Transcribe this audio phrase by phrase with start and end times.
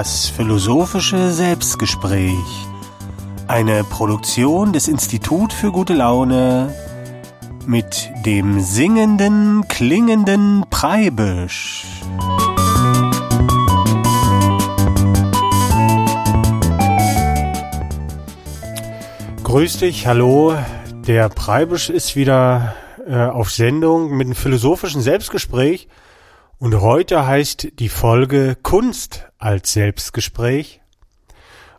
[0.00, 2.68] Das philosophische Selbstgespräch.
[3.48, 6.72] Eine Produktion des Institut für gute Laune
[7.66, 11.84] mit dem singenden, klingenden Preibisch.
[19.42, 20.54] Grüß dich, hallo.
[21.08, 25.88] Der Preibisch ist wieder äh, auf Sendung mit einem philosophischen Selbstgespräch.
[26.60, 30.80] Und heute heißt die Folge Kunst als Selbstgespräch.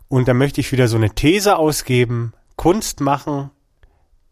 [0.08, 2.32] Und da möchte ich wieder so eine These ausgeben.
[2.56, 3.50] Kunst machen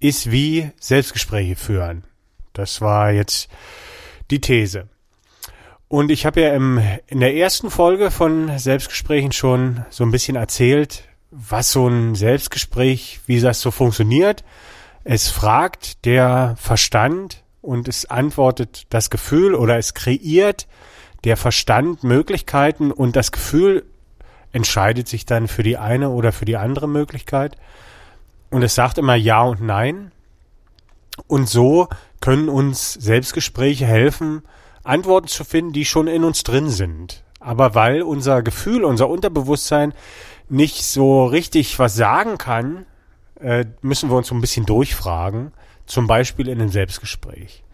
[0.01, 2.05] ist wie Selbstgespräche führen.
[2.55, 3.51] Das war jetzt
[4.31, 4.89] die These.
[5.87, 10.37] Und ich habe ja im, in der ersten Folge von Selbstgesprächen schon so ein bisschen
[10.37, 14.45] erzählt, was so ein Selbstgespräch, wie das so funktioniert.
[15.05, 20.67] Es fragt der Verstand und es antwortet das Gefühl oder es kreiert
[21.25, 23.85] der Verstand Möglichkeiten und das Gefühl
[24.53, 27.59] entscheidet sich dann für die eine oder für die andere Möglichkeit.
[28.49, 30.13] Und es sagt immer Ja und Nein.
[31.27, 31.89] Und so
[32.23, 34.41] können uns Selbstgespräche helfen,
[34.83, 37.23] Antworten zu finden, die schon in uns drin sind.
[37.39, 39.93] Aber weil unser Gefühl, unser Unterbewusstsein
[40.49, 42.87] nicht so richtig was sagen kann,
[43.39, 45.53] äh, müssen wir uns so ein bisschen durchfragen,
[45.89, 47.65] zum Beispiel in einem Selbstgespräch.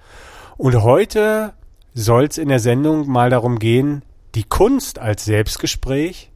[0.56, 1.52] Und heute
[1.94, 4.02] soll es in der Sendung mal darum gehen,
[4.34, 6.30] die Kunst als Selbstgespräch.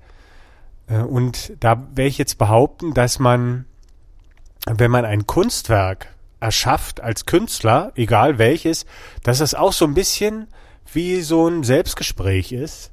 [0.88, 3.64] Äh, und da werde ich jetzt behaupten, dass man,
[4.66, 8.86] wenn man ein Kunstwerk erschafft als Künstler, egal welches,
[9.22, 10.48] dass das auch so ein bisschen
[10.92, 12.92] wie so ein Selbstgespräch ist,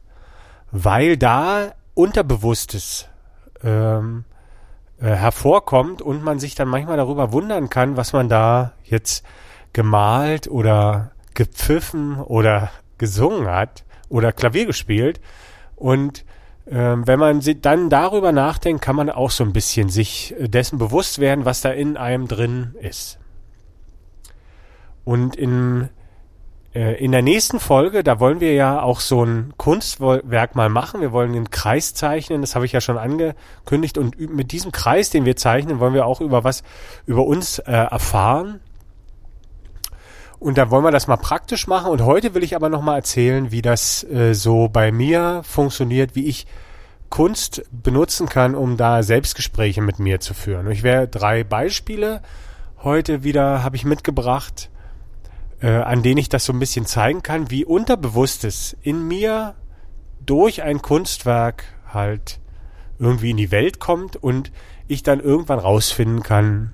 [0.71, 3.07] weil da Unterbewusstes
[3.63, 4.25] ähm,
[5.05, 9.23] äh, hervorkommt und man sich dann manchmal darüber wundern kann, was man da jetzt
[9.71, 15.21] gemalt oder gepfiffen oder gesungen hat oder Klavier gespielt.
[15.75, 16.25] Und
[16.67, 21.19] ähm, wenn man dann darüber nachdenkt, kann man auch so ein bisschen sich dessen bewusst
[21.19, 23.19] werden, was da in einem drin ist.
[25.03, 25.89] Und in
[26.75, 30.99] in der nächsten Folge, da wollen wir ja auch so ein Kunstwerk mal machen.
[30.99, 33.97] Wir wollen einen Kreis zeichnen, das habe ich ja schon angekündigt.
[33.97, 36.63] Und mit diesem Kreis, den wir zeichnen, wollen wir auch über was
[37.05, 38.59] über uns äh, erfahren.
[40.37, 41.91] Und da wollen wir das mal praktisch machen.
[41.91, 46.25] Und heute will ich aber nochmal erzählen, wie das äh, so bei mir funktioniert, wie
[46.25, 46.45] ich
[47.09, 50.65] Kunst benutzen kann, um da Selbstgespräche mit mir zu führen.
[50.65, 52.21] Und ich werde drei Beispiele
[52.83, 54.69] heute wieder habe ich mitgebracht
[55.61, 59.55] äh, an denen ich das so ein bisschen zeigen kann, wie Unterbewusstes in mir
[60.25, 62.39] durch ein Kunstwerk halt
[62.99, 64.51] irgendwie in die Welt kommt und
[64.87, 66.73] ich dann irgendwann rausfinden kann,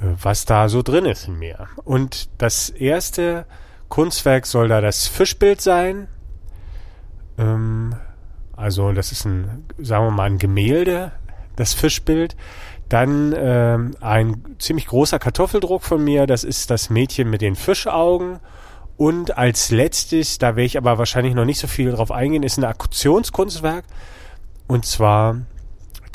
[0.00, 1.68] äh, was da so drin ist in mir.
[1.84, 3.46] Und das erste
[3.88, 6.08] Kunstwerk soll da das Fischbild sein.
[7.38, 7.94] Ähm,
[8.54, 11.12] also das ist ein, sagen wir mal, ein Gemälde,
[11.56, 12.36] das Fischbild.
[12.88, 18.38] Dann ähm, ein ziemlich großer Kartoffeldruck von mir, das ist das Mädchen mit den Fischaugen.
[18.96, 22.58] Und als letztes, da werde ich aber wahrscheinlich noch nicht so viel drauf eingehen, ist
[22.58, 23.84] ein Aktionskunstwerk.
[24.66, 25.42] Und zwar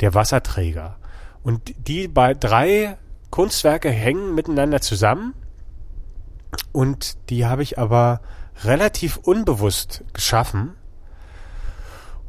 [0.00, 0.96] der Wasserträger.
[1.42, 2.96] Und die drei
[3.30, 5.34] Kunstwerke hängen miteinander zusammen.
[6.72, 8.20] Und die habe ich aber
[8.64, 10.74] relativ unbewusst geschaffen.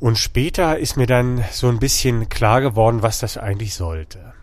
[0.04, 4.34] Und später ist mir dann so ein bisschen klar geworden, was das eigentlich sollte.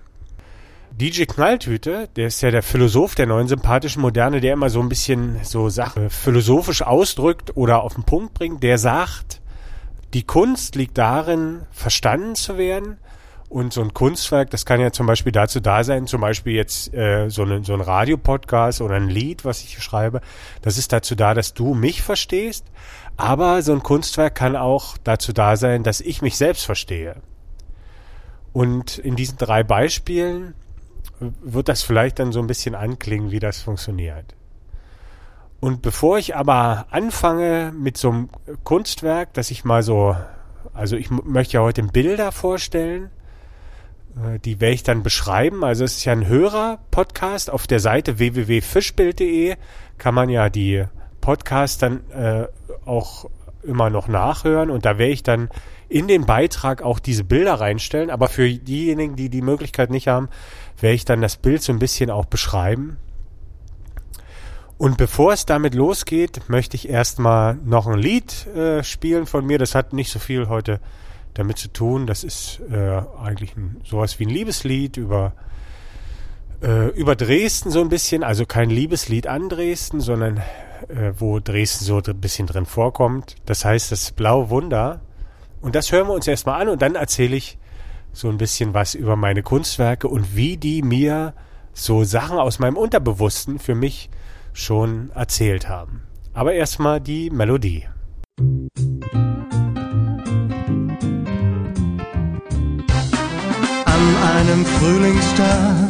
[0.93, 4.89] DJ Knalltüte, der ist ja der Philosoph der neuen sympathischen Moderne, der immer so ein
[4.89, 9.43] bisschen so Sachen philosophisch ausdrückt oder auf den Punkt bringt, der sagt,
[10.15, 12.97] die Kunst liegt darin, verstanden zu werden.
[13.51, 16.95] Und so ein Kunstwerk, das kann ja zum Beispiel dazu da sein, zum Beispiel jetzt
[16.95, 20.23] äh, so, eine, so ein Radiopodcast oder ein Lied, was ich schreibe,
[20.63, 22.65] das ist dazu da, dass du mich verstehst.
[23.17, 27.17] Aber so ein Kunstwerk kann auch dazu da sein, dass ich mich selbst verstehe.
[28.53, 30.55] Und in diesen drei Beispielen
[31.21, 34.35] wird das vielleicht dann so ein bisschen anklingen, wie das funktioniert.
[35.61, 38.29] Und bevor ich aber anfange mit so einem
[38.65, 40.17] Kunstwerk, dass ich mal so,
[40.73, 43.11] also ich möchte ja heute Bilder vorstellen,
[44.17, 45.63] äh, die werde ich dann beschreiben.
[45.63, 49.57] Also es ist ja ein Hörer-Podcast auf der Seite www.fischbild.de
[49.99, 50.85] kann man ja die
[51.21, 52.47] Podcasts dann äh,
[52.85, 53.29] auch
[53.63, 55.51] immer noch nachhören und da werde ich dann
[55.89, 58.11] in den Beitrag auch diese Bilder reinstellen.
[58.11, 60.29] Aber für diejenigen, die die Möglichkeit nicht haben,
[60.79, 62.97] werde ich dann das Bild so ein bisschen auch beschreiben.
[64.79, 69.59] Und bevor es damit losgeht, möchte ich erstmal noch ein Lied äh, spielen von mir.
[69.59, 70.81] Das hat nicht so viel heute
[71.35, 72.07] damit zu tun.
[72.07, 75.35] Das ist äh, eigentlich ein, sowas wie ein Liebeslied über
[76.63, 80.39] äh, über Dresden so ein bisschen, also kein Liebeslied an Dresden, sondern
[80.89, 83.37] äh, wo Dresden so ein bisschen drin vorkommt.
[83.47, 85.01] Das heißt das Blaue Wunder
[85.61, 87.59] Und das hören wir uns erstmal an und dann erzähle ich
[88.13, 91.35] so ein bisschen was über meine Kunstwerke und wie die mir
[91.73, 94.11] so Sachen aus meinem Unterbewussten für mich
[94.53, 96.03] schon erzählt haben.
[96.33, 97.87] Aber erstmal die Melodie.
[103.85, 105.90] An einem Frühlingstag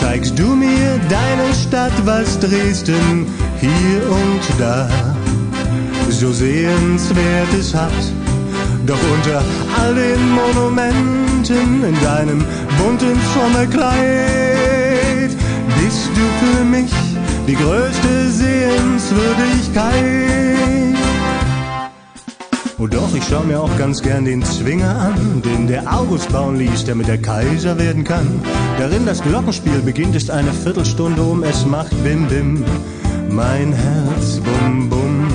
[0.00, 3.26] zeigst du mir deine Stadt, was Dresden
[3.60, 4.86] hier und da
[6.08, 7.92] so sehenswertes hat.
[8.86, 9.42] Doch unter
[9.78, 12.42] all den Monumenten in deinem
[12.78, 15.36] bunten Sommerkleid
[15.80, 16.92] bist du für mich
[17.46, 20.59] die größte Sehenswürdigkeit.
[22.82, 26.56] Oh doch, ich schau mir auch ganz gern den Zwinger an, den der August bauen
[26.56, 28.40] ließ, der mit der Kaiser werden kann.
[28.78, 32.64] Darin das Glockenspiel beginnt, ist eine Viertelstunde um, es macht Bim Bim,
[33.28, 35.28] mein Herz Bum Bum.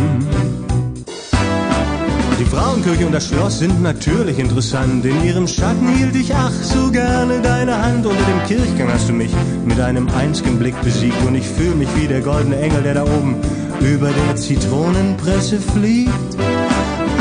[2.40, 5.06] Die Frauenkirche und das Schloss sind natürlich interessant.
[5.06, 8.08] In ihrem Schatten hielt ich ach so gerne deine Hand.
[8.08, 9.32] Unter dem Kirchgang hast du mich
[9.66, 11.24] mit einem einzigen Blick besiegt.
[11.28, 13.36] Und ich fühle mich wie der goldene Engel, der da oben
[13.82, 16.55] über der Zitronenpresse fliegt.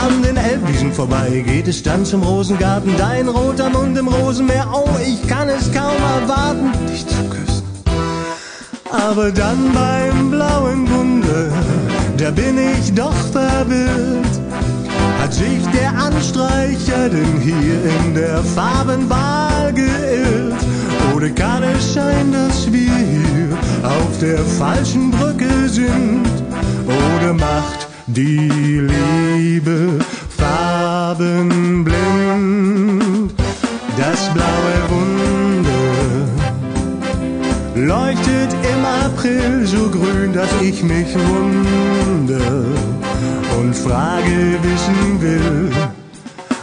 [0.05, 2.95] An den Elbwiesen vorbei geht es dann zum Rosengarten.
[2.99, 4.67] Dein roter Mund im Rosenmeer.
[4.71, 7.63] Oh, ich kann es kaum erwarten, dich zu küssen.
[8.91, 11.49] Aber dann beim blauen Wunder,
[12.19, 14.35] da bin ich doch verwirrt.
[15.23, 20.63] Hat sich der Anstreicher denn hier in der Farbenwahl geirrt?
[21.17, 26.27] Oder kann es sein, dass wir hier auf der falschen Brücke sind?
[26.87, 29.99] Oder macht die Liebe
[30.29, 31.95] farbenblind?
[33.97, 36.25] Das blaue Wunder
[37.75, 42.67] leuchtet im April so grün, dass ich mich wundere
[43.59, 45.71] und Frage wissen will.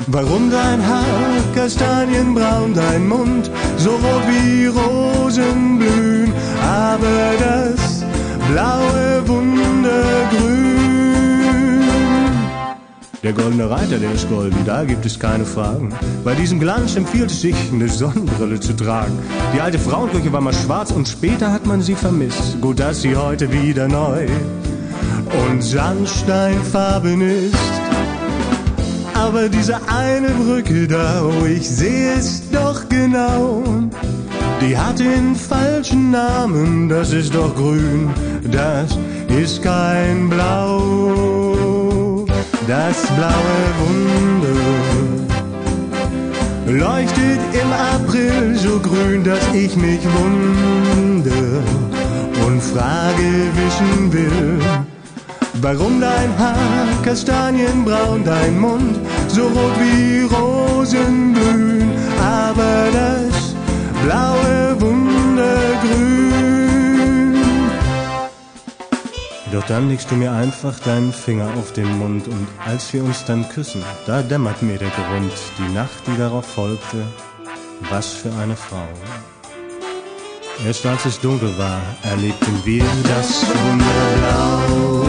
[0.08, 8.04] Warum dein Haar kastanienbraun, dein Mund so rot wie Rosen blühen, aber das
[8.50, 10.81] blaue Wundergrün.
[13.23, 15.94] Der goldene Reiter, der ist golden, da gibt es keine Fragen.
[16.23, 19.19] Bei diesem Glanz empfiehlt es sich, eine Sonnenbrille zu tragen.
[19.56, 22.59] Die alte Frauenkirche war mal schwarz und später hat man sie vermisst.
[22.62, 24.25] Gut, dass sie heute wieder neu
[25.50, 27.56] und Sandsteinfarben ist.
[29.13, 33.62] Aber diese eine Brücke da, oh, ich sehe es doch genau.
[34.62, 38.09] Die hat den falschen Namen, das ist doch grün,
[38.51, 38.97] das
[39.27, 41.41] ist kein Blau.
[42.68, 44.60] Das blaue Wunder
[46.68, 51.63] leuchtet im April so grün, dass ich mich wundere
[52.46, 54.60] und Frage wissen will.
[55.62, 63.56] Warum dein Haar kastanienbraun, dein Mund so rot wie Rosen blühen, aber das
[64.04, 66.20] blaue Wundergrün.
[69.51, 73.25] Doch dann legst du mir einfach deinen Finger auf den Mund und als wir uns
[73.25, 77.06] dann küssen, da dämmert mir der Grund, die Nacht, die darauf folgte,
[77.89, 78.88] was für eine Frau.
[80.65, 85.01] Erst als es dunkel war, erlebten wir das Wunderblau.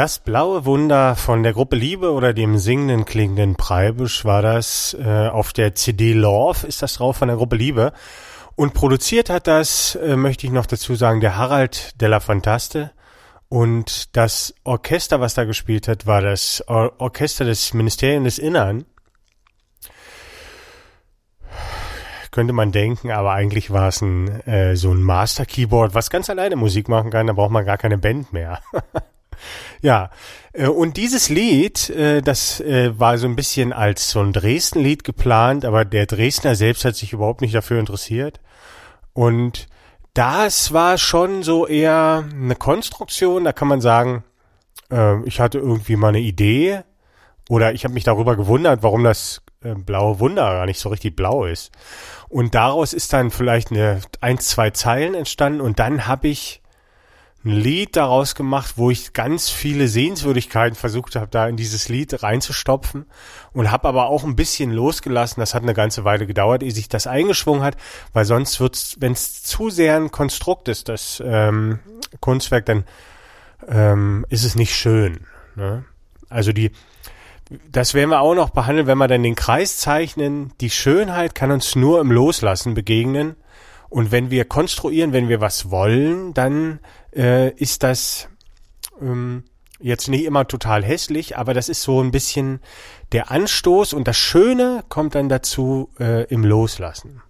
[0.00, 5.28] Das blaue Wunder von der Gruppe Liebe oder dem singenden klingenden Preibisch war das äh,
[5.28, 7.92] auf der CD Love ist das drauf von der Gruppe Liebe.
[8.56, 12.92] Und produziert hat das äh, möchte ich noch dazu sagen der Harald Della Fantaste.
[13.50, 18.86] Und das Orchester was da gespielt hat war das Or Orchester des Ministeriums des Innern.
[22.30, 26.30] Könnte man denken, aber eigentlich war es ein äh, so ein Master Keyboard, was ganz
[26.30, 28.60] alleine Musik machen kann, da braucht man gar keine Band mehr.
[29.82, 30.10] Ja,
[30.52, 35.04] äh, und dieses Lied, äh, das äh, war so ein bisschen als so ein Dresden-Lied
[35.04, 38.40] geplant, aber der Dresdner selbst hat sich überhaupt nicht dafür interessiert.
[39.12, 39.68] Und
[40.14, 44.24] das war schon so eher eine Konstruktion, da kann man sagen,
[45.24, 46.80] ich hatte irgendwie mal eine Idee
[47.48, 51.44] oder ich habe mich darüber gewundert, warum das blaue Wunder gar nicht so richtig blau
[51.44, 51.70] ist.
[52.28, 56.59] Und daraus ist dann vielleicht eine ein, zwei Zeilen entstanden und dann habe ich
[57.44, 62.22] ein Lied daraus gemacht, wo ich ganz viele Sehenswürdigkeiten versucht habe, da in dieses Lied
[62.22, 63.06] reinzustopfen
[63.52, 65.40] und habe aber auch ein bisschen losgelassen.
[65.40, 67.76] Das hat eine ganze Weile gedauert, ehe sich das eingeschwungen hat,
[68.12, 71.78] weil sonst wird's, wenn es zu sehr ein Konstrukt ist, das ähm,
[72.20, 72.84] Kunstwerk, dann
[73.68, 75.26] ähm, ist es nicht schön.
[75.56, 75.84] Ne?
[76.28, 76.72] Also die,
[77.70, 80.52] das werden wir auch noch behandeln, wenn wir dann den Kreis zeichnen.
[80.60, 83.36] Die Schönheit kann uns nur im Loslassen begegnen.
[83.90, 86.78] Und wenn wir konstruieren, wenn wir was wollen, dann
[87.14, 88.28] äh, ist das
[89.00, 89.44] ähm,
[89.80, 92.60] jetzt nicht immer total hässlich, aber das ist so ein bisschen
[93.12, 97.22] der Anstoß und das Schöne kommt dann dazu äh, im Loslassen.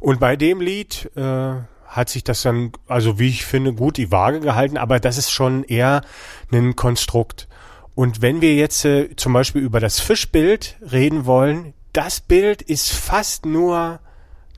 [0.00, 1.54] Und bei dem Lied äh,
[1.86, 5.30] hat sich das dann, also wie ich finde, gut die Waage gehalten, aber das ist
[5.30, 6.02] schon eher
[6.50, 7.46] ein Konstrukt.
[7.94, 12.92] Und wenn wir jetzt äh, zum Beispiel über das Fischbild reden wollen, das Bild ist
[12.92, 14.00] fast nur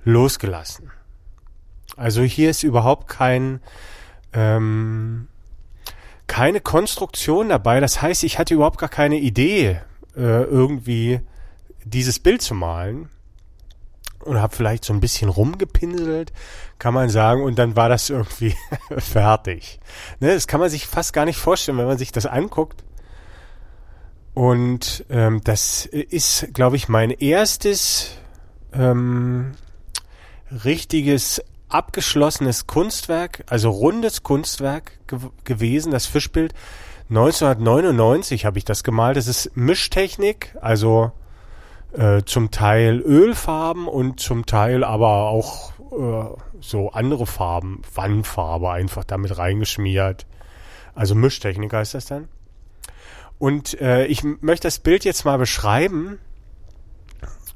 [0.04, 0.92] losgelassen.
[1.96, 3.60] Also hier ist überhaupt kein
[4.32, 5.28] ähm,
[6.26, 7.80] keine Konstruktion dabei.
[7.80, 9.80] Das heißt, ich hatte überhaupt gar keine Idee,
[10.16, 11.20] äh, irgendwie
[11.84, 13.08] dieses Bild zu malen
[14.20, 16.32] und habe vielleicht so ein bisschen rumgepinselt,
[16.78, 18.54] kann man sagen, und dann war das irgendwie
[18.98, 19.78] fertig.
[20.20, 22.84] Ne, das kann man sich fast gar nicht vorstellen, wenn man sich das anguckt.
[24.34, 28.10] Und ähm, das ist, glaube ich, mein erstes
[28.74, 29.52] ähm,
[30.64, 36.54] richtiges abgeschlossenes Kunstwerk, also rundes Kunstwerk ge gewesen, das Fischbild.
[37.08, 39.16] 1999 habe ich das gemalt.
[39.16, 41.12] Das ist Mischtechnik, also
[41.92, 49.04] äh, zum Teil Ölfarben und zum Teil aber auch äh, so andere Farben, Wandfarbe einfach
[49.04, 50.26] damit reingeschmiert.
[50.94, 52.28] Also Mischtechnik heißt das dann.
[53.38, 56.18] Und äh, ich möchte das Bild jetzt mal beschreiben.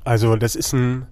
[0.04, 1.06] Also das ist ein,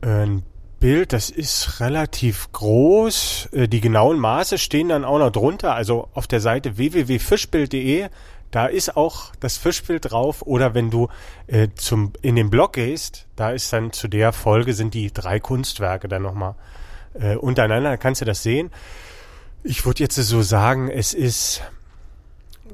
[0.00, 0.42] äh, ein
[0.84, 3.48] Bild, das ist relativ groß.
[3.52, 5.74] Äh, die genauen Maße stehen dann auch noch drunter.
[5.74, 8.10] Also auf der Seite www.fischbild.de,
[8.50, 10.42] da ist auch das Fischbild drauf.
[10.42, 11.08] Oder wenn du
[11.46, 15.40] äh, zum, in den Blog gehst, da ist dann zu der Folge sind die drei
[15.40, 16.54] Kunstwerke dann nochmal
[17.14, 17.88] äh, untereinander.
[17.88, 18.70] Da kannst du das sehen.
[19.62, 21.62] Ich würde jetzt so sagen, es ist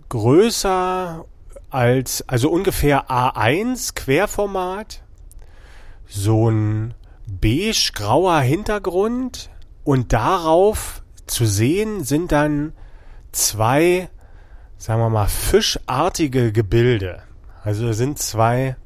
[0.08, 1.24] größer
[1.70, 5.00] als, also ungefähr A1 Querformat.
[6.08, 6.94] So ein
[7.40, 9.50] beige-grauer Hintergrund
[9.84, 12.72] und darauf zu sehen sind dann
[13.32, 14.08] zwei,
[14.76, 17.22] sagen wir mal, fischartige Gebilde.
[17.62, 18.76] Also sind zwei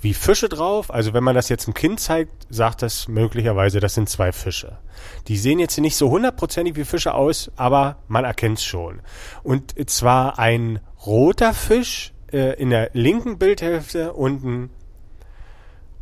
[0.00, 0.92] wie Fische drauf.
[0.92, 4.78] Also wenn man das jetzt einem Kind zeigt, sagt das möglicherweise, das sind zwei Fische.
[5.26, 9.00] Die sehen jetzt nicht so hundertprozentig wie Fische aus, aber man erkennt es schon.
[9.42, 14.70] Und zwar ein roter Fisch äh, in der linken Bildhälfte und ein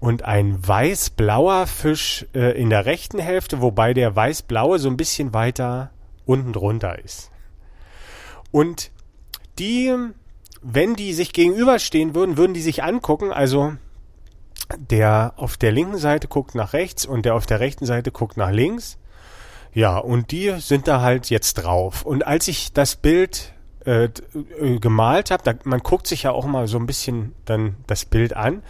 [0.03, 5.33] und ein weiß-blauer Fisch äh, in der rechten Hälfte, wobei der weiß-blaue so ein bisschen
[5.33, 5.93] weiter
[6.27, 7.31] unten drunter ist.
[8.51, 8.91] Und
[9.61, 9.95] die,
[10.61, 13.75] wenn die sich gegenüberstehen würden, würden die sich angucken, also
[14.77, 18.37] der auf der linken Seite guckt nach rechts und der auf der rechten Seite guckt
[18.37, 18.99] nach links.
[19.73, 22.05] Ja, und die sind da halt jetzt drauf.
[22.05, 23.53] Und als ich das Bild
[23.87, 28.05] äh, äh gemalt habe, man guckt sich ja auch mal so ein bisschen dann das
[28.05, 28.65] Bild an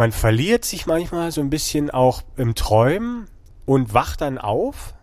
[0.00, 3.28] man verliert sich manchmal so ein bisschen auch im Träumen
[3.66, 4.94] und wacht dann auf.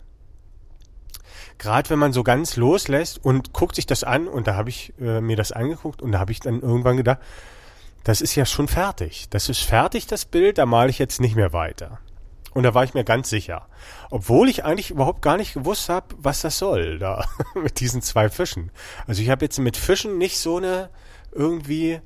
[1.59, 4.95] Gerade wenn man so ganz loslässt und guckt sich das an und da habe ich
[4.99, 7.19] äh, mir das angeguckt und da habe ich dann irgendwann gedacht,
[8.05, 9.29] das ist ja schon fertig.
[9.29, 11.99] Das ist fertig, das Bild, da male ich jetzt nicht mehr weiter.
[12.55, 13.67] Und da war ich mir ganz sicher.
[14.09, 17.23] Obwohl ich eigentlich überhaupt gar nicht gewusst habe, was das soll da
[17.53, 18.71] mit diesen zwei Fischen.
[19.05, 20.89] Also ich habe jetzt mit Fischen nicht so eine
[21.31, 22.01] irgendwie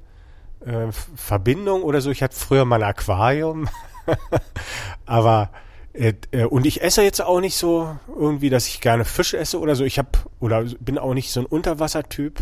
[0.65, 2.12] äh, Verbindung oder so.
[2.12, 3.70] Ich hatte früher mal ein Aquarium,
[5.06, 5.51] aber
[5.94, 9.60] äh, äh, und ich esse jetzt auch nicht so irgendwie, dass ich gerne Fisch esse
[9.60, 9.84] oder so.
[9.84, 12.41] Ich habe oder bin auch nicht so ein Unterwassertyp.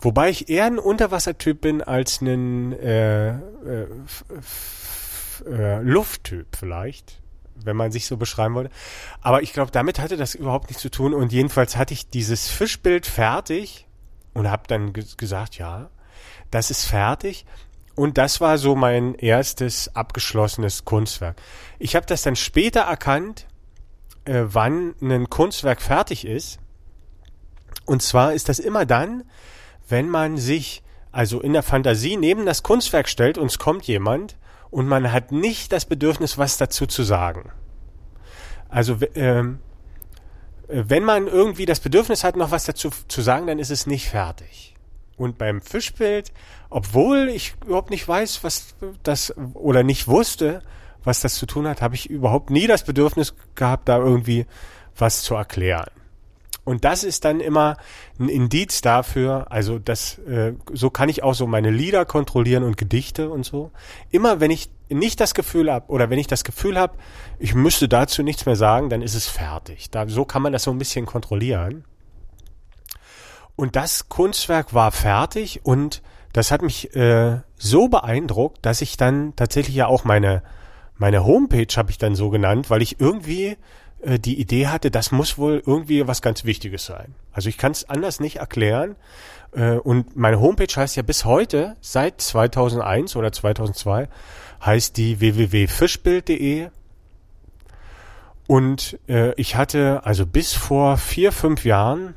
[0.00, 3.38] Wobei ich eher ein Unterwassertyp bin als ein äh, äh,
[5.46, 7.22] äh, Lufttyp vielleicht,
[7.54, 8.70] wenn man sich so beschreiben wollte.
[9.22, 11.14] Aber ich glaube, damit hatte das überhaupt nichts zu tun.
[11.14, 13.86] Und jedenfalls hatte ich dieses Fischbild fertig
[14.34, 15.90] und habe dann gesagt, ja,
[16.54, 17.44] das ist fertig.
[17.96, 21.36] Und das war so mein erstes abgeschlossenes Kunstwerk.
[21.78, 23.46] Ich habe das dann später erkannt,
[24.24, 26.58] äh, wann ein Kunstwerk fertig ist.
[27.86, 29.24] Und zwar ist das immer dann,
[29.88, 30.82] wenn man sich
[31.12, 34.36] also in der Fantasie neben das Kunstwerk stellt und es kommt jemand
[34.70, 37.52] und man hat nicht das Bedürfnis, was dazu zu sagen.
[38.68, 39.60] Also ähm,
[40.66, 44.08] wenn man irgendwie das Bedürfnis hat, noch was dazu zu sagen, dann ist es nicht
[44.08, 44.73] fertig.
[45.16, 46.32] Und beim Fischbild,
[46.70, 50.62] obwohl ich überhaupt nicht weiß, was das oder nicht wusste,
[51.04, 54.46] was das zu tun hat, habe ich überhaupt nie das Bedürfnis gehabt, da irgendwie
[54.96, 55.90] was zu erklären.
[56.64, 57.76] Und das ist dann immer
[58.18, 62.78] ein Indiz dafür, also das, äh, so kann ich auch so meine Lieder kontrollieren und
[62.78, 63.70] Gedichte und so.
[64.10, 66.96] Immer wenn ich nicht das Gefühl habe oder wenn ich das Gefühl habe,
[67.38, 69.90] ich müsste dazu nichts mehr sagen, dann ist es fertig.
[69.90, 71.84] Da, so kann man das so ein bisschen kontrollieren.
[73.56, 79.36] Und das Kunstwerk war fertig und das hat mich äh, so beeindruckt, dass ich dann
[79.36, 80.42] tatsächlich ja auch meine
[80.96, 83.56] meine Homepage habe ich dann so genannt, weil ich irgendwie
[84.02, 87.14] äh, die Idee hatte, das muss wohl irgendwie was ganz Wichtiges sein.
[87.32, 88.96] Also ich kann es anders nicht erklären.
[89.52, 94.08] Äh, und meine Homepage heißt ja bis heute, seit 2001 oder 2002,
[94.64, 96.68] heißt die www.fischbild.de.
[98.46, 102.14] Und äh, ich hatte also bis vor vier, fünf Jahren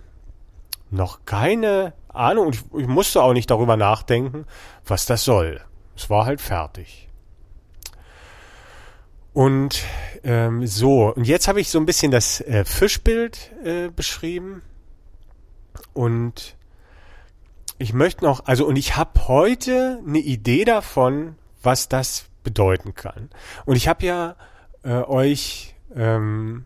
[0.89, 4.45] noch keine Ahnung ich, ich musste auch nicht darüber nachdenken,
[4.85, 5.61] was das soll.
[5.95, 7.07] Es war halt fertig.
[9.33, 9.83] Und
[10.23, 14.63] ähm, so, und jetzt habe ich so ein bisschen das äh, Fischbild äh, beschrieben.
[15.93, 16.55] Und
[17.77, 23.29] ich möchte noch, also und ich habe heute eine Idee davon, was das bedeuten kann.
[23.65, 24.35] Und ich habe ja
[24.83, 26.65] äh, euch ähm,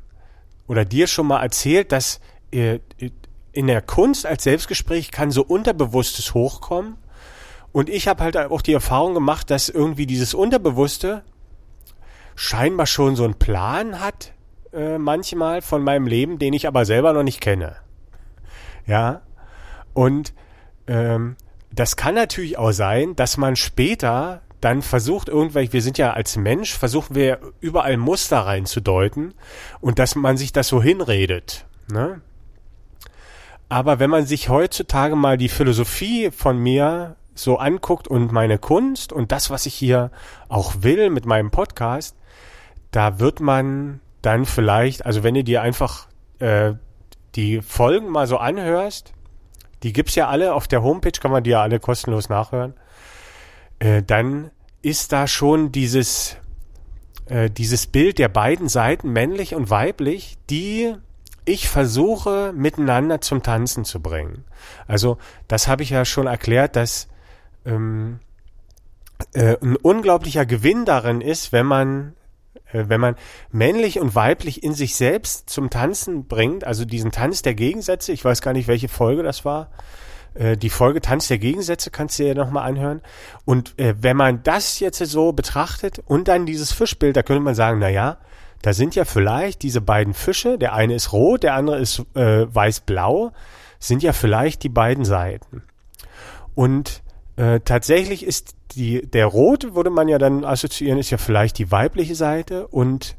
[0.68, 2.80] oder dir schon mal erzählt, dass äh,
[3.54, 6.98] in der Kunst als Selbstgespräch kann so Unterbewusstes hochkommen.
[7.72, 11.24] Und ich habe halt auch die Erfahrung gemacht, dass irgendwie dieses Unterbewusste
[12.36, 14.34] scheinbar schon so einen Plan hat,
[14.74, 17.76] äh, manchmal von meinem Leben, den ich aber selber noch nicht kenne.
[18.88, 19.22] Ja.
[19.94, 20.34] Und
[20.88, 21.36] ähm,
[21.72, 26.38] das kann natürlich auch sein, dass man später dann versucht irgendwelche, wir sind ja als
[26.38, 29.34] Mensch, versuchen wir überall Muster reinzudeuten
[29.80, 31.66] und dass man sich das so hinredet.
[31.92, 32.22] Ne?
[33.72, 39.14] Aber wenn man sich heutzutage mal die Philosophie von mir so anguckt und meine Kunst
[39.14, 40.12] und das, was ich hier
[40.50, 42.18] auch will mit meinem Podcast,
[42.92, 46.10] da wird man dann vielleicht, also wenn du dir einfach
[46.40, 46.74] äh,
[47.36, 49.14] die Folgen mal so anhörst,
[49.84, 52.74] die gibt's ja alle auf der Homepage, kann man die ja alle kostenlos nachhören,
[53.80, 56.36] äh, dann ist da schon dieses,
[57.28, 60.94] äh, dieses Bild der beiden Seiten, männlich und weiblich, die
[61.46, 64.46] ich versuche miteinander zum Tanzen zu bringen.
[64.88, 67.08] Also das habe ich ja schon erklärt, dass
[67.66, 68.20] ähm,
[69.34, 72.14] äh, ein unglaublicher Gewinn darin ist, wenn man
[72.72, 73.16] äh, wenn man
[73.52, 78.24] männlich und weiblich in sich selbst zum Tanzen bringt, also diesen Tanz der Gegensätze, ich
[78.24, 79.70] weiß gar nicht, welche Folge das war,
[80.34, 83.02] äh, die Folge Tanz der Gegensätze kannst du dir nochmal anhören.
[83.46, 87.56] Und äh, wenn man das jetzt so betrachtet und dann dieses Fischbild, da könnte man
[87.56, 88.18] sagen, na ja,
[88.62, 92.46] da sind ja vielleicht diese beiden Fische, der eine ist rot, der andere ist äh,
[92.54, 93.32] weiß-blau,
[93.80, 95.64] sind ja vielleicht die beiden Seiten.
[96.54, 97.02] Und
[97.38, 101.72] äh, tatsächlich ist die, der rote würde man ja dann assoziieren, ist ja vielleicht die
[101.72, 103.16] weibliche Seite und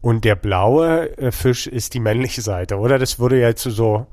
[0.00, 2.98] und der blaue äh, Fisch ist die männliche Seite, oder?
[2.98, 4.06] Das würde ja jetzt so,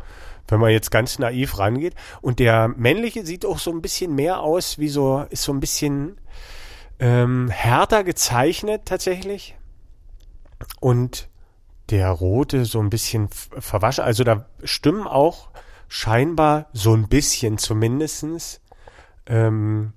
[0.47, 1.95] wenn man jetzt ganz naiv rangeht.
[2.21, 5.59] Und der männliche sieht auch so ein bisschen mehr aus, wie so, ist so ein
[5.59, 6.15] bisschen
[6.97, 9.57] ähm, härter gezeichnet tatsächlich.
[10.79, 11.29] Und
[11.89, 14.03] der rote so ein bisschen verwaschen.
[14.03, 15.49] Also da stimmen auch
[15.87, 18.61] scheinbar so ein bisschen zumindestens
[19.25, 19.93] ähm,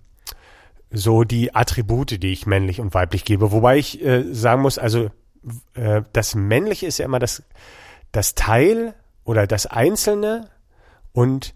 [0.90, 3.53] so die Attribute, die ich männlich und weiblich gebe.
[3.53, 5.11] Wobei ich äh, sagen muss, also
[5.74, 7.42] äh, das Männliche ist ja immer das,
[8.12, 10.50] das Teil oder das Einzelne
[11.12, 11.55] und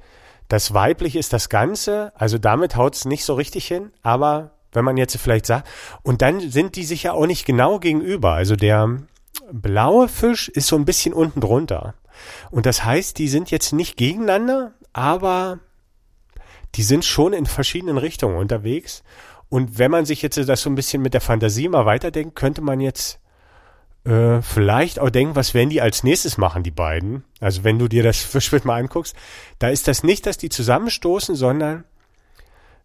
[0.49, 2.13] das Weibliche ist das Ganze.
[2.15, 5.69] Also damit haut es nicht so richtig hin, aber wenn man jetzt vielleicht sagt,
[6.03, 8.33] und dann sind die sich ja auch nicht genau gegenüber.
[8.33, 8.99] Also der
[9.53, 11.95] blaue Fisch ist so ein bisschen unten drunter.
[12.51, 15.61] Und das heißt, die sind jetzt nicht gegeneinander, aber
[16.75, 19.03] die sind schon in verschiedenen Richtungen unterwegs.
[19.49, 22.61] Und wenn man sich jetzt das so ein bisschen mit der Fantasie mal weiterdenkt, könnte
[22.61, 23.21] man jetzt
[24.05, 27.25] äh, vielleicht auch denken, was werden die als nächstes machen, die beiden.
[27.41, 29.17] Also wenn du dir das Fischbild mal anguckst,
[29.59, 31.85] da ist das nicht, dass die zusammenstoßen, sondern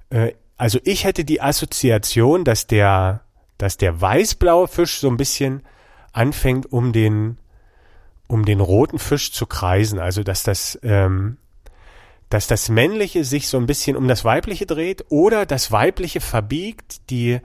[0.09, 3.21] äh, also ich hätte die Assoziation, dass der,
[3.57, 5.63] dass der weißblaue Fisch so ein bisschen
[6.11, 7.37] anfängt, um den,
[8.27, 9.99] um den roten Fisch zu kreisen.
[9.99, 11.37] Also dass das ähm,
[12.33, 17.11] dass das Männliche sich so ein bisschen um das Weibliche dreht oder das Weibliche verbiegt
[17.11, 17.39] die,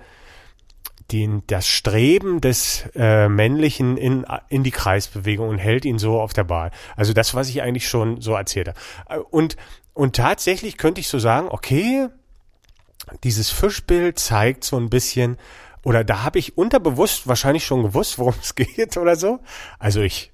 [1.12, 6.32] den, das Streben des äh, Männlichen in, in die Kreisbewegung und hält ihn so auf
[6.32, 6.70] der Bahn.
[6.96, 9.24] Also das, was ich eigentlich schon so erzählt habe.
[9.24, 9.58] Und,
[9.92, 12.08] und tatsächlich könnte ich so sagen, okay,
[13.24, 15.36] dieses Fischbild zeigt so ein bisschen,
[15.82, 19.40] oder da habe ich unterbewusst wahrscheinlich schon gewusst, worum es geht oder so.
[19.78, 20.32] Also ich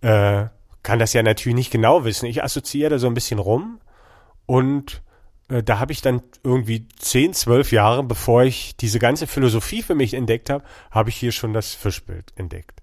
[0.00, 0.46] äh,
[0.82, 2.26] kann das ja natürlich nicht genau wissen.
[2.26, 3.80] Ich assoziiere da so ein bisschen rum
[4.46, 5.02] und
[5.48, 9.94] äh, da habe ich dann irgendwie zehn, zwölf Jahre, bevor ich diese ganze Philosophie für
[9.94, 12.82] mich entdeckt habe, habe ich hier schon das Fischbild entdeckt.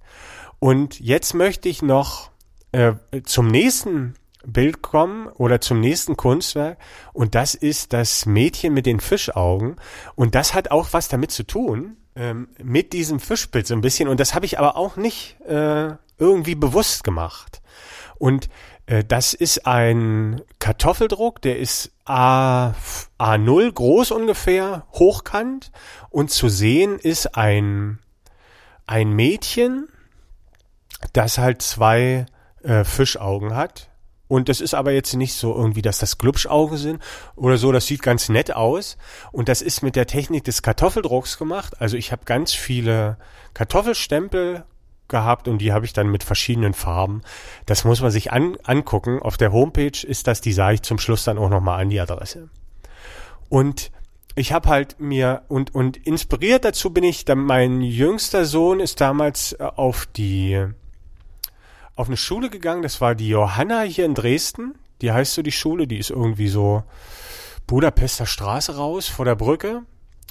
[0.60, 2.32] Und jetzt möchte ich noch
[2.72, 6.78] äh, zum nächsten Bild kommen oder zum nächsten Kunstwerk.
[7.14, 9.76] Und das ist das Mädchen mit den Fischaugen.
[10.16, 14.08] Und das hat auch was damit zu tun ähm, mit diesem Fischbild so ein bisschen.
[14.08, 17.62] Und das habe ich aber auch nicht äh, irgendwie bewusst gemacht.
[18.18, 18.50] Und
[18.86, 22.74] äh, das ist ein Kartoffeldruck, der ist A,
[23.20, 25.72] A0 groß ungefähr, hochkant.
[26.10, 28.00] Und zu sehen ist ein,
[28.86, 29.88] ein Mädchen,
[31.14, 32.26] das halt zwei
[32.64, 33.91] äh, Fischaugen hat.
[34.32, 37.04] Und das ist aber jetzt nicht so irgendwie, dass das Glubschaugen sind
[37.36, 37.74] oder so.
[37.74, 38.98] Das sieht ganz nett aus.
[39.34, 41.82] Und das ist mit der Technik des Kartoffeldrucks gemacht.
[41.82, 43.18] Also ich habe ganz viele
[43.54, 44.64] Kartoffelstempel
[45.10, 47.24] gehabt und die habe ich dann mit verschiedenen Farben.
[47.66, 49.20] Das muss man sich an, angucken.
[49.20, 52.00] Auf der Homepage ist das, die sage ich zum Schluss dann auch nochmal an die
[52.00, 52.48] Adresse.
[53.50, 53.92] Und
[54.36, 59.02] ich habe halt mir und und inspiriert dazu bin ich, dann mein jüngster Sohn ist
[59.02, 60.72] damals äh, auf die
[61.96, 64.76] auf eine Schule gegangen, das war die Johanna hier in Dresden.
[65.02, 66.84] Die heißt so die Schule, die ist irgendwie so
[67.68, 69.84] Budapester Straße raus vor der Brücke.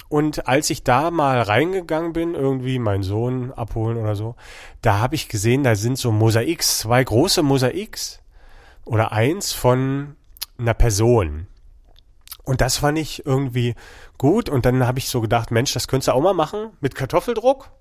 [0.09, 4.35] Und als ich da mal reingegangen bin, irgendwie meinen Sohn abholen oder so,
[4.81, 8.19] da habe ich gesehen, da sind so Mosaiks, zwei große Mosaiks
[8.83, 10.15] oder eins von
[10.57, 11.47] einer Person.
[12.43, 13.75] Und das fand ich irgendwie
[14.17, 14.49] gut.
[14.49, 17.71] Und dann habe ich so gedacht, Mensch, das könntest du auch mal machen mit Kartoffeldruck.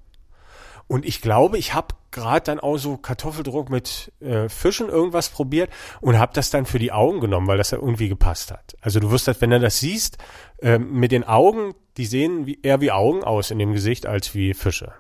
[0.91, 5.71] Und ich glaube, ich habe gerade dann auch so Kartoffeldruck mit äh, Fischen irgendwas probiert
[6.01, 8.77] und habe das dann für die Augen genommen, weil das ja irgendwie gepasst hat.
[8.81, 10.19] Also du wirst das, wenn du das siehst,
[10.61, 14.35] äh, mit den Augen, die sehen wie, eher wie Augen aus in dem Gesicht als
[14.35, 14.93] wie Fische.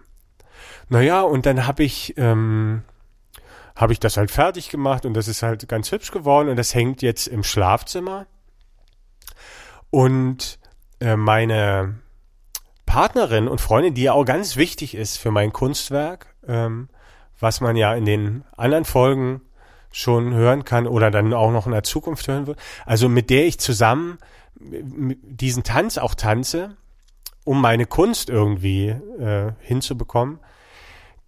[0.88, 2.84] Naja, und dann habe ich, ähm,
[3.74, 6.72] habe ich das halt fertig gemacht und das ist halt ganz hübsch geworden und das
[6.72, 8.28] hängt jetzt im Schlafzimmer.
[9.90, 10.60] Und
[11.00, 11.98] äh, meine
[12.90, 16.88] Partnerin und Freundin, die ja auch ganz wichtig ist für mein Kunstwerk, ähm,
[17.38, 19.42] was man ja in den anderen Folgen
[19.92, 22.58] schon hören kann oder dann auch noch in der Zukunft hören wird.
[22.86, 24.18] Also mit der ich zusammen
[24.56, 26.76] diesen Tanz auch tanze,
[27.44, 30.40] um meine Kunst irgendwie äh, hinzubekommen.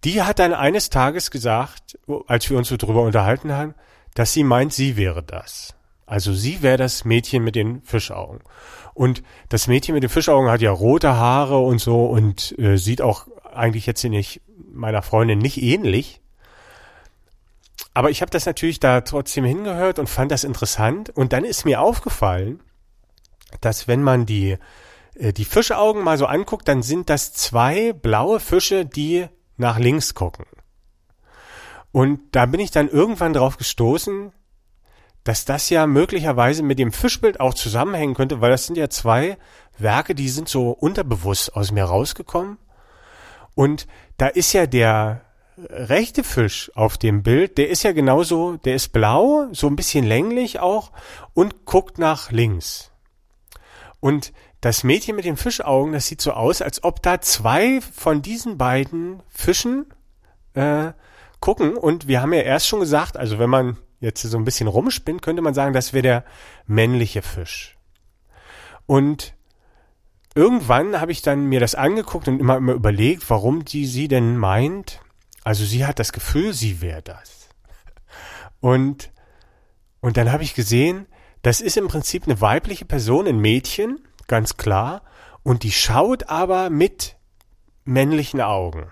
[0.03, 1.97] Die hat dann eines Tages gesagt,
[2.27, 3.73] als wir uns so drüber unterhalten haben,
[4.15, 5.75] dass sie meint, sie wäre das.
[6.05, 8.41] Also sie wäre das Mädchen mit den Fischaugen.
[8.93, 13.01] Und das Mädchen mit den Fischaugen hat ja rote Haare und so und äh, sieht
[13.01, 16.21] auch eigentlich jetzt nicht meiner Freundin nicht ähnlich.
[17.93, 21.09] Aber ich habe das natürlich da trotzdem hingehört und fand das interessant.
[21.11, 22.61] Und dann ist mir aufgefallen,
[23.61, 24.57] dass wenn man die,
[25.15, 29.27] äh, die Fischaugen mal so anguckt, dann sind das zwei blaue Fische, die
[29.57, 30.45] nach links gucken.
[31.91, 34.31] Und da bin ich dann irgendwann drauf gestoßen,
[35.23, 39.37] dass das ja möglicherweise mit dem Fischbild auch zusammenhängen könnte, weil das sind ja zwei
[39.77, 42.57] Werke, die sind so unterbewusst aus mir rausgekommen.
[43.55, 45.21] Und da ist ja der
[45.57, 50.05] rechte Fisch auf dem Bild, der ist ja genauso, der ist blau, so ein bisschen
[50.05, 50.91] länglich auch
[51.33, 52.91] und guckt nach links.
[53.99, 58.21] Und das Mädchen mit den Fischaugen, das sieht so aus, als ob da zwei von
[58.21, 59.85] diesen beiden Fischen
[60.53, 60.93] äh,
[61.39, 61.75] gucken.
[61.75, 65.21] Und wir haben ja erst schon gesagt, also wenn man jetzt so ein bisschen rumspinnt,
[65.21, 66.25] könnte man sagen, das wäre der
[66.67, 67.77] männliche Fisch.
[68.85, 69.33] Und
[70.35, 74.37] irgendwann habe ich dann mir das angeguckt und immer, immer überlegt, warum die sie denn
[74.37, 74.99] meint.
[75.43, 77.47] Also sie hat das Gefühl, sie wäre das.
[78.59, 79.11] Und,
[80.01, 81.07] und dann habe ich gesehen,
[81.41, 85.01] das ist im Prinzip eine weibliche Person, ein Mädchen, ganz klar,
[85.43, 87.15] und die schaut aber mit
[87.85, 88.91] männlichen Augen.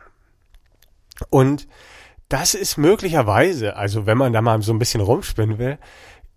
[1.30, 1.67] Und
[2.32, 5.78] das ist möglicherweise, also wenn man da mal so ein bisschen rumspinnen will,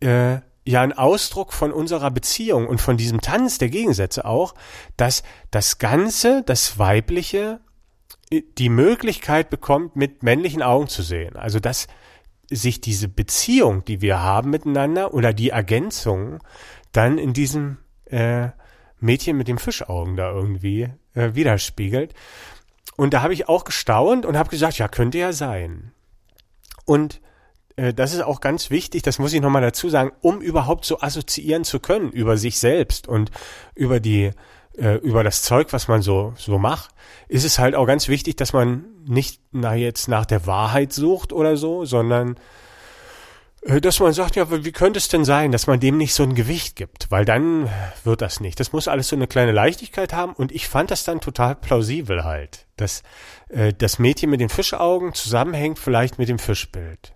[0.00, 4.54] äh, ja ein Ausdruck von unserer Beziehung und von diesem Tanz der Gegensätze auch,
[4.96, 7.61] dass das Ganze, das Weibliche,
[8.30, 11.37] äh, die Möglichkeit bekommt, mit männlichen Augen zu sehen.
[11.37, 11.87] Also dass
[12.50, 16.40] sich diese Beziehung, die wir haben miteinander oder die Ergänzung
[16.90, 18.48] dann in diesem äh,
[18.98, 22.14] Mädchen mit den Fischaugen da irgendwie äh, widerspiegelt.
[22.96, 25.92] Und da habe ich auch gestaunt und habe gesagt, ja, könnte ja sein.
[26.85, 27.20] Und
[27.76, 31.00] äh, das ist auch ganz wichtig, das muss ich nochmal dazu sagen, um überhaupt so
[31.00, 33.30] assoziieren zu können über sich selbst und
[33.74, 34.30] über die
[34.76, 36.90] äh, über das Zeug, was man so so macht,
[37.28, 41.33] ist es halt auch ganz wichtig, dass man nicht na jetzt nach der Wahrheit sucht
[41.33, 42.37] oder so, sondern
[43.66, 46.35] dass man sagt, ja, wie könnte es denn sein, dass man dem nicht so ein
[46.35, 47.11] Gewicht gibt?
[47.11, 47.70] Weil dann
[48.05, 48.61] wird das nicht.
[48.61, 52.24] Das muss alles so eine kleine Leichtigkeit haben und ich fand das dann total plausibel
[52.24, 53.03] halt, dass
[53.48, 57.14] äh, das Mädchen mit den Fischaugen zusammenhängt vielleicht mit dem Fischbild.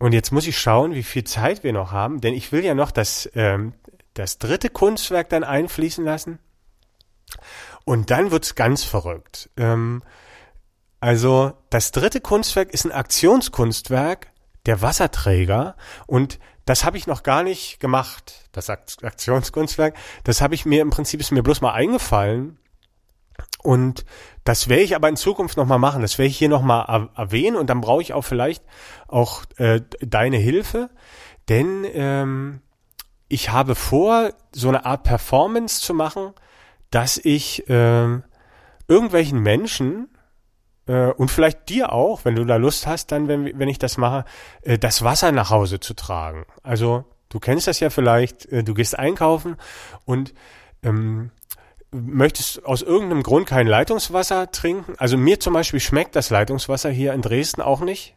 [0.00, 2.74] Und jetzt muss ich schauen, wie viel Zeit wir noch haben, denn ich will ja
[2.74, 3.72] noch das, ähm,
[4.14, 6.40] das dritte Kunstwerk dann einfließen lassen.
[7.84, 9.50] Und dann wird's ganz verrückt.
[9.56, 10.02] Ähm,
[11.00, 14.32] Also das dritte Kunstwerk ist ein Aktionskunstwerk,
[14.66, 15.76] der Wasserträger.
[16.06, 19.96] Und das habe ich noch gar nicht gemacht, das Aktionskunstwerk.
[20.24, 22.58] Das habe ich mir im Prinzip ist mir bloß mal eingefallen.
[23.62, 24.04] Und
[24.44, 26.02] das werde ich aber in Zukunft nochmal machen.
[26.02, 28.64] Das werde ich hier nochmal erwähnen und dann brauche ich auch vielleicht
[29.06, 30.90] auch äh, deine Hilfe.
[31.48, 32.60] Denn ähm,
[33.28, 36.32] ich habe vor, so eine Art Performance zu machen,
[36.90, 38.20] dass ich äh,
[38.88, 40.08] irgendwelchen Menschen
[40.88, 43.96] äh, und vielleicht dir auch, wenn du da Lust hast, dann, wenn, wenn ich das
[43.98, 44.24] mache,
[44.62, 46.46] äh, das Wasser nach Hause zu tragen.
[46.62, 49.56] Also du kennst das ja vielleicht, äh, du gehst einkaufen
[50.04, 50.34] und
[50.82, 51.30] ähm,
[51.90, 54.94] möchtest aus irgendeinem Grund kein Leitungswasser trinken.
[54.98, 58.16] Also mir zum Beispiel schmeckt das Leitungswasser hier in Dresden auch nicht,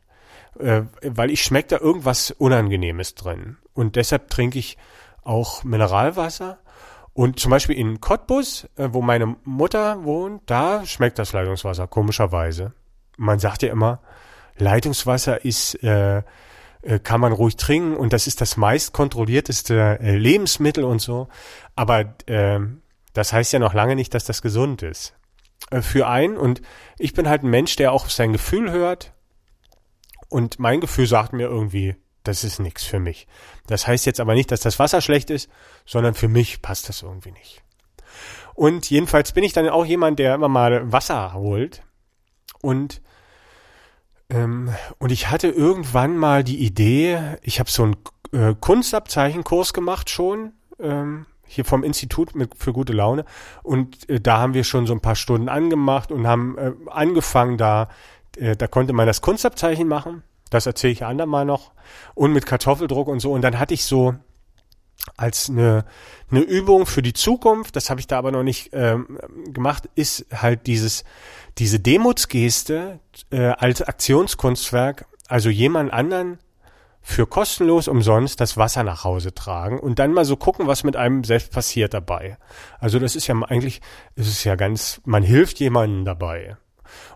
[0.60, 3.58] äh, weil ich schmeckt da irgendwas Unangenehmes drin.
[3.74, 4.78] Und deshalb trinke ich
[5.24, 6.58] auch Mineralwasser.
[7.14, 12.74] Und zum Beispiel in Cottbus, äh, wo meine Mutter wohnt, da schmeckt das Leitungswasser komischerweise.
[13.18, 14.00] Man sagt ja immer,
[14.58, 16.24] Leitungswasser ist, äh,
[16.82, 21.28] äh, kann man ruhig trinken und das ist das meist kontrollierteste äh, Lebensmittel und so.
[21.76, 22.60] Aber äh,
[23.14, 25.16] das heißt ja noch lange nicht, dass das gesund ist.
[25.82, 26.62] Für einen und
[26.98, 29.14] ich bin halt ein Mensch, der auch sein Gefühl hört.
[30.28, 33.28] Und mein Gefühl sagt mir irgendwie, das ist nichts für mich.
[33.68, 35.50] Das heißt jetzt aber nicht, dass das Wasser schlecht ist,
[35.86, 37.64] sondern für mich passt das irgendwie nicht.
[38.54, 41.84] Und jedenfalls bin ich dann auch jemand, der immer mal Wasser holt.
[42.62, 43.02] Und,
[44.30, 47.96] ähm, und ich hatte irgendwann mal die Idee, ich habe so einen
[48.34, 53.26] äh, Kunstabzeichenkurs gemacht schon, ähm, hier vom Institut mit, für gute Laune.
[53.64, 57.58] Und äh, da haben wir schon so ein paar Stunden angemacht und haben äh, angefangen,
[57.58, 57.90] da,
[58.38, 60.24] äh, da konnte man das Kunstabzeichen machen.
[60.52, 61.72] Das erzähle ich andermal noch.
[62.14, 63.32] Und mit Kartoffeldruck und so.
[63.32, 64.14] Und dann hatte ich so
[65.18, 65.86] als eine,
[66.30, 70.28] eine Übung für die Zukunft, das habe ich da aber noch nicht ähm, gemacht, ist
[70.32, 71.04] halt dieses,
[71.58, 73.00] diese Demutsgeste
[73.32, 76.38] äh, als Aktionskunstwerk, also jemand anderen
[77.02, 80.96] für kostenlos umsonst das Wasser nach Hause tragen und dann mal so gucken, was mit
[80.96, 82.38] einem selbst passiert dabei.
[82.80, 83.82] Also das ist ja eigentlich,
[84.16, 86.58] ist es ja ganz, man hilft jemandem dabei.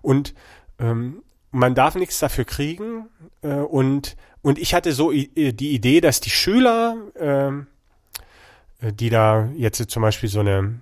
[0.02, 0.34] Und
[0.80, 1.21] ähm,
[1.56, 3.08] man darf nichts dafür kriegen
[3.41, 9.89] äh, und und ich hatte so die Idee, dass die Schüler, äh, die da jetzt
[9.89, 10.82] zum Beispiel so eine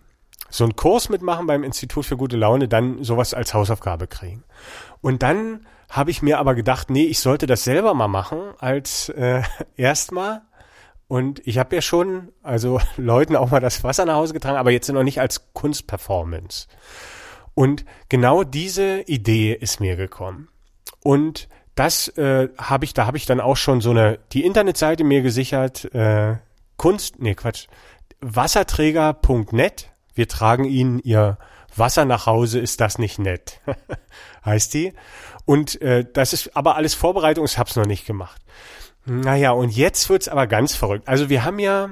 [0.49, 4.43] so einen Kurs mitmachen beim Institut für gute Laune, dann sowas als Hausaufgabe kriegen.
[5.01, 9.09] Und dann habe ich mir aber gedacht, nee, ich sollte das selber mal machen als
[9.09, 9.41] äh,
[9.77, 10.41] erstmal.
[11.07, 14.71] Und ich habe ja schon, also Leuten auch mal das Wasser nach Hause getragen, aber
[14.71, 16.67] jetzt noch nicht als Kunstperformance.
[17.55, 20.49] Und genau diese Idee ist mir gekommen.
[21.03, 25.03] Und das äh, habe ich, da habe ich dann auch schon so eine, die Internetseite
[25.03, 26.37] mir gesichert, äh,
[26.77, 27.67] Kunst, nee, Quatsch,
[28.21, 29.89] wasserträger.net.
[30.13, 31.37] Wir tragen Ihnen Ihr
[31.75, 33.59] Wasser nach Hause, ist das nicht nett?
[34.45, 34.93] heißt die.
[35.45, 38.41] Und äh, das ist aber alles Vorbereitung, ich habe es noch nicht gemacht.
[39.05, 41.07] Naja, und jetzt wird's aber ganz verrückt.
[41.07, 41.89] Also wir haben ja,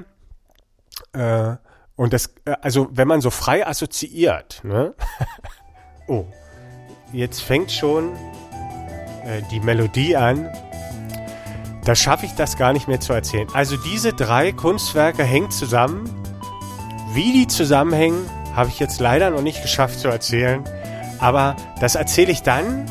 [1.12, 1.56] äh,
[1.96, 4.94] und das, äh, also wenn man so frei assoziiert, ne?
[6.08, 6.24] oh,
[7.12, 8.16] jetzt fängt schon
[9.24, 10.50] äh, die Melodie an.
[11.84, 13.48] Da schaffe ich das gar nicht mehr zu erzählen.
[13.52, 16.08] Also diese drei Kunstwerke hängen zusammen.
[17.12, 20.64] Wie die zusammenhängen, habe ich jetzt leider noch nicht geschafft zu erzählen.
[21.18, 22.90] Aber das erzähle ich dann,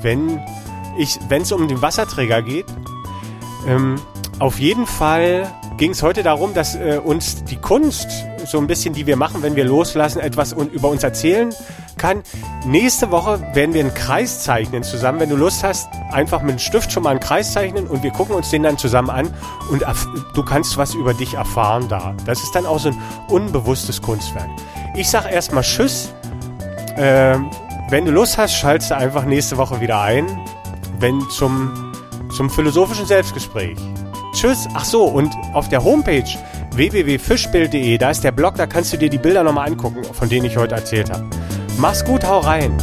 [0.00, 0.40] wenn
[0.98, 2.66] es um den Wasserträger geht.
[3.66, 4.00] Ähm,
[4.38, 8.08] auf jeden Fall ging es heute darum, dass äh, uns die Kunst,
[8.46, 11.54] so ein bisschen, die wir machen, wenn wir loslassen, etwas un über uns erzählen
[11.96, 12.22] kann.
[12.66, 15.20] Nächste Woche werden wir einen Kreis zeichnen zusammen.
[15.20, 18.10] Wenn du Lust hast, einfach mit einem Stift schon mal einen Kreis zeichnen und wir
[18.10, 19.32] gucken uns den dann zusammen an
[19.70, 19.84] und
[20.34, 22.14] du kannst was über dich erfahren da.
[22.26, 24.48] Das ist dann auch so ein unbewusstes Kunstwerk.
[24.94, 26.12] Ich sag erstmal Tschüss.
[26.96, 27.38] Äh,
[27.88, 30.26] wenn du Lust hast, schaltest du einfach nächste Woche wieder ein,
[30.98, 31.92] wenn zum,
[32.34, 33.76] zum philosophischen Selbstgespräch.
[34.34, 34.66] Tschüss.
[34.74, 36.24] Ach so, und auf der Homepage
[36.76, 40.46] www.fischbild.de, da ist der Blog, da kannst du dir die Bilder nochmal angucken, von denen
[40.46, 41.24] ich heute erzählt habe.
[41.78, 42.76] Mach's gut, hau rein.